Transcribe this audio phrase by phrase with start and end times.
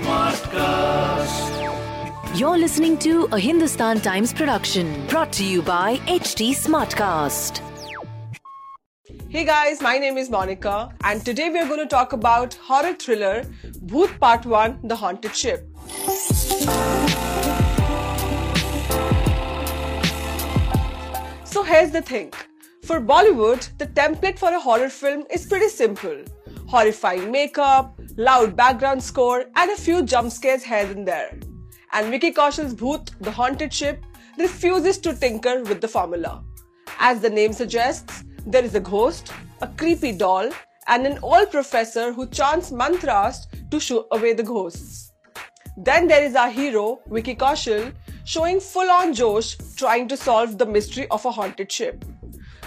[0.00, 1.48] Smartcast.
[2.38, 7.60] You're listening to a Hindustan Times production brought to you by HT Smartcast.
[9.28, 12.94] Hey guys, my name is Monica, and today we are going to talk about horror
[12.94, 13.44] thriller
[13.86, 15.66] Bhoot Part 1 The Haunted Ship.
[21.44, 22.32] So here's the thing
[22.82, 26.24] for Bollywood, the template for a horror film is pretty simple
[26.70, 31.36] horrifying makeup, loud background score, and a few jump scares here and there.
[31.92, 34.04] And Vicky Kaushal's Bhoot, the haunted ship,
[34.38, 36.44] refuses to tinker with the formula.
[37.00, 40.50] As the name suggests, there is a ghost, a creepy doll,
[40.86, 45.12] and an old professor who chants mantras to shoo away the ghosts.
[45.76, 47.92] Then there is our hero, Vicky Kaushal,
[48.24, 52.04] showing full on Josh trying to solve the mystery of a haunted ship.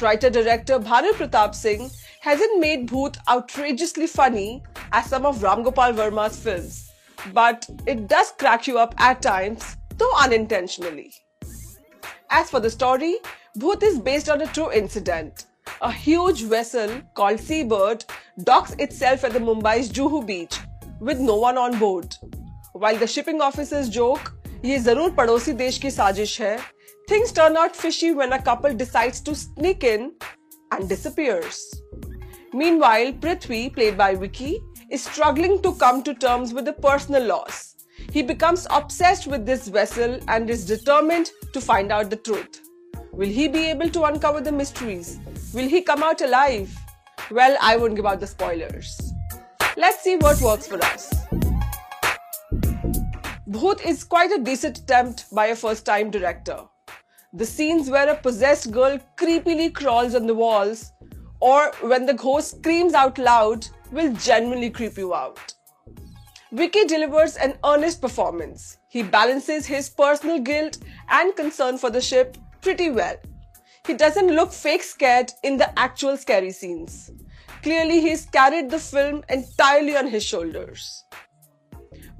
[0.00, 1.90] Writer director Bhanu Pratap Singh
[2.20, 6.90] hasn't made Bhoot outrageously funny as some of Ram Gopal Varma's films,
[7.32, 11.12] but it does crack you up at times, though unintentionally.
[12.30, 13.16] As for the story,
[13.58, 15.46] Bhoot is based on a true incident.
[15.82, 18.04] A huge vessel called Seabird
[18.44, 20.60] docks itself at the Mumbai's Juhu beach
[21.00, 22.14] with no one on board.
[22.72, 24.32] While the shipping officers joke,
[24.64, 26.58] ये जरूर पड़ोसी देश की साजिश है,
[27.08, 30.12] things turn out fishy when a couple decides to sneak in
[30.72, 31.60] and disappears.
[32.52, 34.58] Meanwhile, Prithvi, played by Vicky,
[34.90, 37.76] is struggling to come to terms with a personal loss.
[38.10, 42.62] He becomes obsessed with this vessel and is determined to find out the truth.
[43.12, 45.18] Will he be able to uncover the mysteries?
[45.52, 46.74] Will he come out alive?
[47.30, 49.12] Well, I won't give out the spoilers.
[49.76, 51.12] Let's see what works for us.
[53.50, 56.60] Bhoot is quite a decent attempt by a first time director.
[57.34, 60.92] The scenes where a possessed girl creepily crawls on the walls
[61.40, 65.54] or when the ghost screams out loud will genuinely creep you out.
[66.52, 68.78] Vicky delivers an earnest performance.
[68.88, 70.78] He balances his personal guilt
[71.08, 73.16] and concern for the ship pretty well.
[73.86, 77.10] He doesn't look fake scared in the actual scary scenes.
[77.62, 81.04] Clearly, he's carried the film entirely on his shoulders.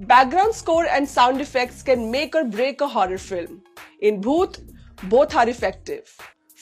[0.00, 3.62] Background score and sound effects can make or break a horror film.
[4.00, 4.60] In Bhoot,
[5.04, 6.16] both are effective.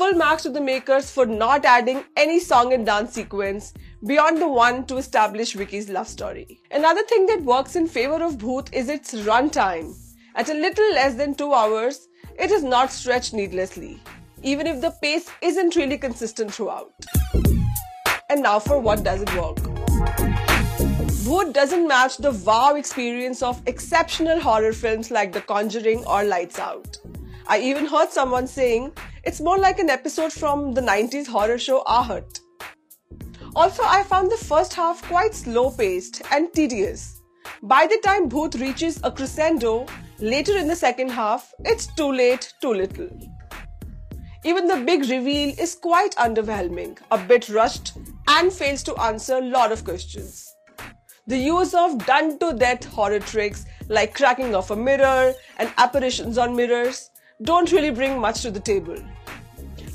[0.00, 3.74] Full marks to the makers for not adding any song and dance sequence
[4.06, 6.62] beyond the one to establish Vicky's love story.
[6.70, 9.94] Another thing that works in favor of Bhoot is its runtime.
[10.34, 12.08] At a little less than 2 hours,
[12.38, 14.00] it is not stretched needlessly,
[14.42, 16.94] even if the pace isn't really consistent throughout.
[18.30, 19.58] And now for what does it work?
[21.26, 26.58] Bhoot doesn't match the wow experience of exceptional horror films like The Conjuring or Lights
[26.58, 26.96] Out.
[27.46, 28.92] I even heard someone saying
[29.24, 32.40] it's more like an episode from the 90s horror show Aahat.
[33.54, 37.20] Also, I found the first half quite slow paced and tedious.
[37.62, 39.86] By the time Bhoot reaches a crescendo
[40.20, 43.10] later in the second half, it's too late, too little.
[44.44, 47.92] Even the big reveal is quite underwhelming, a bit rushed,
[48.28, 50.46] and fails to answer a lot of questions.
[51.26, 56.38] The use of done to death horror tricks like cracking of a mirror and apparitions
[56.38, 57.10] on mirrors
[57.42, 58.96] don't really bring much to the table.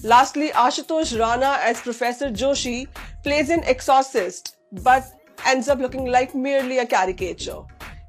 [0.04, 2.88] Lastly, Ashutosh Rana as Professor Joshi
[3.24, 5.04] plays an exorcist but
[5.46, 7.62] ends up looking like merely a caricature.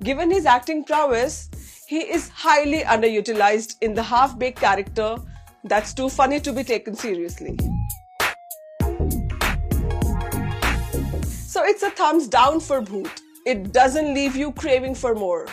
[0.03, 1.51] Given his acting prowess,
[1.87, 5.17] he is highly underutilized in the half baked character
[5.65, 7.59] that's too funny to be taken seriously.
[11.57, 13.21] So it's a thumbs down for Bhoot.
[13.47, 15.47] It doesn't leave you craving for more.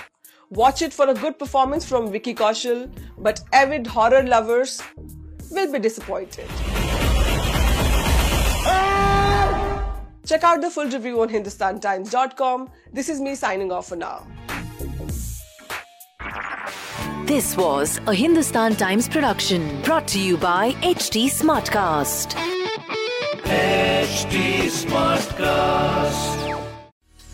[0.50, 4.82] Watch it for a good performance from Vicky Kaushal, but avid horror lovers
[5.52, 6.48] will be disappointed.
[10.26, 12.70] Check out the full review on hindustantimes.com.
[12.92, 14.26] This is me signing off for now.
[17.26, 22.36] This was a Hindustan Times production brought to you by HT Smartcast.
[23.44, 26.53] HT Smartcast.